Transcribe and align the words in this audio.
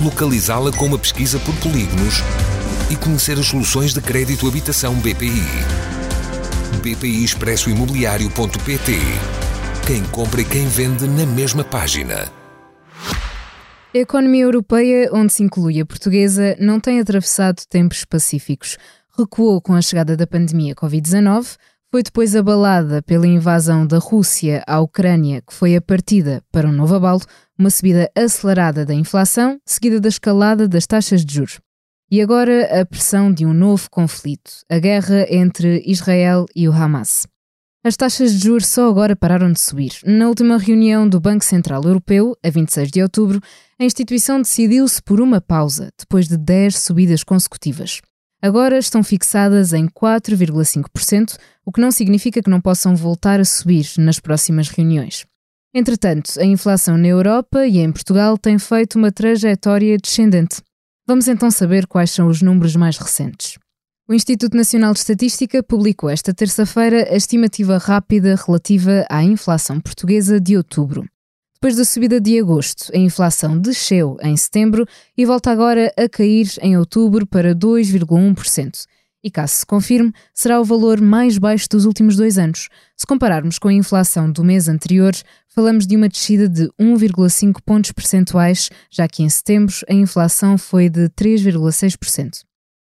localizá-la 0.00 0.72
com 0.72 0.86
uma 0.86 0.98
pesquisa 0.98 1.38
por 1.40 1.54
polígonos 1.56 2.22
e 2.90 2.96
conhecer 2.96 3.38
as 3.38 3.46
soluções 3.46 3.92
de 3.92 4.00
crédito 4.00 4.48
habitação 4.48 4.94
BPI. 4.94 5.44
BPI 6.82 7.24
Expresso 7.24 7.68
Imobiliário.pt 7.68 8.98
Quem 9.86 10.02
compra 10.04 10.40
e 10.40 10.44
quem 10.44 10.66
vende 10.66 11.06
na 11.06 11.26
mesma 11.26 11.62
página. 11.62 12.32
A 13.94 13.98
economia 13.98 14.44
europeia, 14.44 15.10
onde 15.12 15.32
se 15.32 15.42
inclui 15.42 15.80
a 15.80 15.86
portuguesa, 15.86 16.56
não 16.60 16.78
tem 16.78 17.00
atravessado 17.00 17.62
tempos 17.68 18.04
pacíficos. 18.04 18.78
Recuou 19.18 19.60
com 19.60 19.74
a 19.74 19.82
chegada 19.82 20.16
da 20.16 20.26
pandemia 20.26 20.74
Covid-19, 20.74 21.56
foi 21.90 22.04
depois 22.04 22.36
abalada 22.36 23.02
pela 23.02 23.26
invasão 23.26 23.84
da 23.84 23.98
Rússia 23.98 24.62
à 24.64 24.78
Ucrânia, 24.80 25.42
que 25.42 25.52
foi 25.52 25.74
a 25.74 25.80
partida 25.80 26.40
para 26.52 26.68
um 26.68 26.72
novo 26.72 26.94
abalo, 26.94 27.20
uma 27.58 27.68
subida 27.68 28.08
acelerada 28.16 28.86
da 28.86 28.94
inflação, 28.94 29.58
seguida 29.66 30.00
da 30.00 30.08
escalada 30.08 30.68
das 30.68 30.86
taxas 30.86 31.24
de 31.24 31.34
juros. 31.34 31.58
E 32.08 32.20
agora 32.20 32.80
a 32.80 32.86
pressão 32.86 33.32
de 33.32 33.44
um 33.44 33.52
novo 33.52 33.90
conflito, 33.90 34.52
a 34.70 34.78
guerra 34.78 35.26
entre 35.28 35.82
Israel 35.84 36.46
e 36.54 36.68
o 36.68 36.72
Hamas. 36.72 37.26
As 37.82 37.96
taxas 37.96 38.32
de 38.32 38.38
juros 38.38 38.66
só 38.66 38.88
agora 38.88 39.16
pararam 39.16 39.50
de 39.50 39.58
subir. 39.58 39.92
Na 40.04 40.28
última 40.28 40.58
reunião 40.58 41.08
do 41.08 41.18
Banco 41.18 41.44
Central 41.44 41.82
Europeu, 41.82 42.36
a 42.44 42.50
26 42.50 42.90
de 42.90 43.02
outubro, 43.02 43.40
a 43.80 43.84
instituição 43.84 44.40
decidiu-se 44.40 45.02
por 45.02 45.20
uma 45.20 45.40
pausa, 45.40 45.90
depois 45.98 46.28
de 46.28 46.36
10 46.36 46.76
subidas 46.76 47.24
consecutivas. 47.24 48.00
Agora 48.42 48.78
estão 48.78 49.04
fixadas 49.04 49.72
em 49.74 49.86
4,5%, 49.86 51.36
o 51.64 51.70
que 51.70 51.80
não 51.80 51.90
significa 51.90 52.42
que 52.42 52.48
não 52.48 52.60
possam 52.60 52.96
voltar 52.96 53.38
a 53.38 53.44
subir 53.44 53.86
nas 53.98 54.18
próximas 54.18 54.68
reuniões. 54.68 55.26
Entretanto, 55.74 56.32
a 56.40 56.44
inflação 56.44 56.96
na 56.96 57.06
Europa 57.06 57.66
e 57.66 57.78
em 57.78 57.92
Portugal 57.92 58.38
tem 58.38 58.58
feito 58.58 58.98
uma 58.98 59.12
trajetória 59.12 59.96
descendente. 59.98 60.62
Vamos 61.06 61.28
então 61.28 61.50
saber 61.50 61.86
quais 61.86 62.10
são 62.10 62.28
os 62.28 62.40
números 62.40 62.74
mais 62.74 62.96
recentes. 62.96 63.58
O 64.08 64.14
Instituto 64.14 64.56
Nacional 64.56 64.92
de 64.92 64.98
Estatística 64.98 65.62
publicou 65.62 66.10
esta 66.10 66.34
terça-feira 66.34 67.12
a 67.12 67.16
estimativa 67.16 67.78
rápida 67.78 68.34
relativa 68.34 69.06
à 69.08 69.22
inflação 69.22 69.80
portuguesa 69.80 70.40
de 70.40 70.56
outubro. 70.56 71.04
Depois 71.62 71.76
da 71.76 71.84
subida 71.84 72.18
de 72.18 72.40
agosto, 72.40 72.90
a 72.94 72.96
inflação 72.96 73.58
desceu 73.58 74.16
em 74.22 74.34
setembro 74.34 74.86
e 75.14 75.26
volta 75.26 75.50
agora 75.50 75.92
a 75.94 76.08
cair 76.08 76.50
em 76.62 76.78
outubro 76.78 77.26
para 77.26 77.54
2,1%. 77.54 78.86
E 79.22 79.30
caso 79.30 79.56
se 79.56 79.66
confirme, 79.66 80.10
será 80.32 80.58
o 80.58 80.64
valor 80.64 81.02
mais 81.02 81.36
baixo 81.36 81.68
dos 81.68 81.84
últimos 81.84 82.16
dois 82.16 82.38
anos. 82.38 82.70
Se 82.96 83.06
compararmos 83.06 83.58
com 83.58 83.68
a 83.68 83.74
inflação 83.74 84.32
do 84.32 84.42
mês 84.42 84.68
anterior, 84.68 85.12
falamos 85.48 85.86
de 85.86 85.96
uma 85.96 86.08
descida 86.08 86.48
de 86.48 86.66
1,5 86.80 87.60
pontos 87.62 87.92
percentuais, 87.92 88.70
já 88.90 89.06
que 89.06 89.22
em 89.22 89.28
setembro 89.28 89.74
a 89.86 89.92
inflação 89.92 90.56
foi 90.56 90.88
de 90.88 91.10
3,6%. 91.10 92.40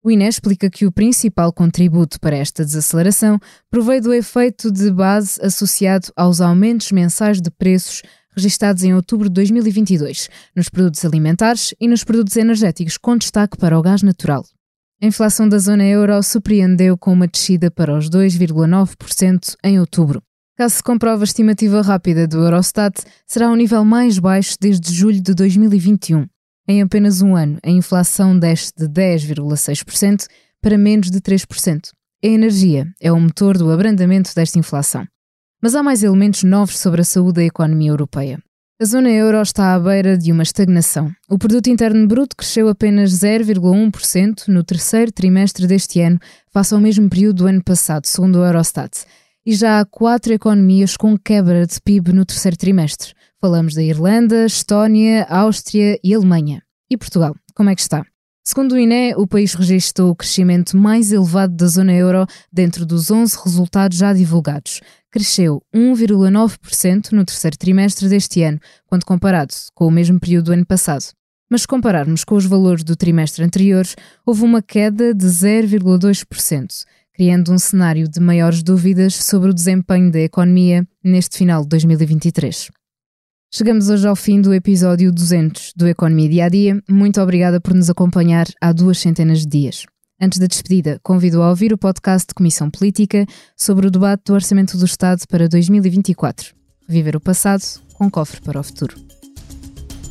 O 0.05 0.11
INE 0.11 0.29
explica 0.29 0.69
que 0.69 0.87
o 0.87 0.93
principal 0.93 1.53
contributo 1.53 2.21
para 2.21 2.37
esta 2.37 2.65
desaceleração 2.65 3.41
provém 3.71 4.01
do 4.01 4.13
efeito 4.13 4.71
de 4.71 4.91
base 4.91 5.41
associado 5.43 6.13
aos 6.15 6.43
aumentos 6.43 6.93
mensais 6.93 7.41
de 7.41 7.51
preços 7.51 8.03
registados 8.39 8.85
em 8.85 8.95
outubro 8.95 9.29
de 9.29 9.35
2022 9.35 10.31
nos 10.55 10.69
produtos 10.69 11.05
alimentares 11.05 11.75
e 11.81 11.89
nos 11.89 12.05
produtos 12.05 12.37
energéticos, 12.37 12.97
com 12.97 13.17
destaque 13.17 13.57
para 13.57 13.79
o 13.79 13.83
gás 13.83 14.03
natural. 14.03 14.45
A 15.03 15.07
inflação 15.07 15.49
da 15.49 15.59
zona 15.59 15.85
euro 15.85 16.23
surpreendeu 16.23 16.97
com 16.97 17.13
uma 17.13 17.29
descida 17.29 17.71
para 17.71 17.97
os 17.97 18.09
2,9% 18.09 19.57
em 19.63 19.79
outubro. 19.79 20.23
Caso 20.57 20.77
se 20.77 20.83
comprove 20.83 21.23
a 21.23 21.25
estimativa 21.25 21.83
rápida 21.83 22.27
do 22.27 22.39
Eurostat, 22.39 23.01
será 23.27 23.51
o 23.51 23.55
nível 23.55 23.85
mais 23.85 24.19
baixo 24.19 24.57
desde 24.61 24.93
julho 24.93 25.21
de 25.21 25.35
2021. 25.35 26.27
Em 26.67 26.83
apenas 26.83 27.23
um 27.23 27.37
ano, 27.37 27.59
a 27.63 27.71
inflação 27.71 28.39
desce 28.39 28.73
de 28.77 28.87
10,6% 28.89 30.27
para 30.61 30.77
menos 30.77 31.11
de 31.11 31.21
3%. 31.21 31.91
A 32.25 32.27
energia 32.27 32.87
é 33.01 33.13
o 33.13 33.21
motor 33.21 33.57
do 33.57 33.71
abrandamento 33.71 34.35
desta 34.35 34.59
inflação. 34.59 35.07
Mas 35.61 35.75
há 35.75 35.83
mais 35.83 36.05
elementos 36.05 36.45
novos 36.45 36.79
sobre 36.79 37.01
a 37.01 37.05
saúde 37.05 37.35
da 37.35 37.45
economia 37.45 37.91
europeia. 37.91 38.39
A 38.81 38.85
zona 38.85 39.11
euro 39.11 39.43
está 39.43 39.75
à 39.75 39.81
beira 39.81 40.17
de 40.17 40.31
uma 40.31 40.45
estagnação. 40.45 41.11
O 41.29 41.37
produto 41.37 41.67
interno 41.67 42.07
bruto 42.07 42.37
cresceu 42.37 42.69
apenas 42.69 43.11
0,1% 43.11 44.47
no 44.47 44.63
terceiro 44.63 45.11
trimestre 45.11 45.67
deste 45.67 46.01
ano, 46.01 46.21
face 46.53 46.73
ao 46.73 46.81
mesmo 46.81 47.11
período 47.11 47.39
do 47.39 47.47
ano 47.49 47.61
passado, 47.61 48.07
segundo 48.07 48.37
o 48.37 48.45
Eurostat. 48.45 49.05
E 49.45 49.53
já 49.53 49.81
há 49.81 49.85
quatro 49.85 50.33
economias 50.33 50.97
com 50.97 51.19
quebra 51.19 51.67
de 51.67 51.81
PIB 51.81 52.13
no 52.13 52.25
terceiro 52.25 52.57
trimestre. 52.57 53.13
Falamos 53.41 53.75
da 53.75 53.83
Irlanda, 53.83 54.47
Estónia, 54.47 55.25
Áustria 55.29 55.99
e 56.05 56.15
Alemanha. 56.15 56.63
E 56.89 56.97
Portugal, 56.97 57.35
como 57.57 57.71
é 57.71 57.75
que 57.75 57.81
está? 57.81 58.05
Segundo 58.51 58.73
o 58.73 58.79
INE, 58.79 59.15
o 59.15 59.27
país 59.27 59.53
registrou 59.53 60.11
o 60.11 60.17
crescimento 60.17 60.75
mais 60.75 61.13
elevado 61.13 61.55
da 61.55 61.67
zona 61.67 61.93
euro 61.93 62.27
dentro 62.51 62.87
dos 62.87 63.11
11 63.11 63.37
resultados 63.45 63.99
já 63.99 64.15
divulgados. 64.15 64.81
Cresceu 65.11 65.63
1,9% 65.75 67.13
no 67.13 67.25
terceiro 67.25 67.57
trimestre 67.57 68.09
deste 68.09 68.43
ano, 68.43 68.61
quando 68.87 69.05
comparado 69.05 69.55
com 69.75 69.87
o 69.87 69.91
mesmo 69.91 70.21
período 70.21 70.47
do 70.47 70.53
ano 70.53 70.67
passado. 70.67 71.05
Mas 71.51 71.63
se 71.63 71.67
compararmos 71.67 72.25
com 72.25 72.35
os 72.35 72.45
valores 72.45 72.85
do 72.85 72.95
trimestre 72.95 73.43
anterior, 73.43 73.87
houve 74.27 74.45
uma 74.45 74.61
queda 74.61 75.15
de 75.15 75.25
0,2%, 75.25 76.85
criando 77.15 77.51
um 77.51 77.59
cenário 77.59 78.07
de 78.07 78.21
maiores 78.21 78.63
dúvidas 78.63 79.15
sobre 79.15 79.51
o 79.51 79.55
desempenho 79.55 80.13
da 80.13 80.21
economia 80.21 80.87
neste 81.03 81.39
final 81.39 81.63
de 81.63 81.69
2023. 81.69 82.69
Chegamos 83.51 83.89
hoje 83.89 84.07
ao 84.07 84.15
fim 84.15 84.43
do 84.43 84.53
episódio 84.53 85.11
200 85.11 85.73
do 85.75 85.89
Economia 85.89 86.29
Dia 86.29 86.45
a 86.45 86.49
Dia. 86.51 86.83
Muito 86.87 87.19
obrigada 87.19 87.59
por 87.59 87.73
nos 87.73 87.89
acompanhar 87.89 88.47
há 88.61 88.73
duas 88.73 88.99
centenas 88.99 89.41
de 89.41 89.47
dias. 89.47 89.87
Antes 90.21 90.41
da 90.41 90.47
despedida, 90.47 90.99
convido 91.03 91.43
a 91.43 91.49
ouvir 91.49 91.73
o 91.73 91.79
podcast 91.79 92.27
de 92.27 92.35
Comissão 92.35 92.69
Política 92.69 93.25
sobre 93.57 93.87
o 93.87 93.91
debate 93.91 94.25
do 94.27 94.35
Orçamento 94.35 94.77
do 94.77 94.85
Estado 94.85 95.23
para 95.29 95.49
2024. 95.49 96.55
Reviver 96.89 97.15
o 97.17 97.21
passado 97.21 97.63
com 97.95 98.11
cofre 98.11 98.41
para 98.41 98.59
o 98.59 98.63
futuro. 98.63 98.97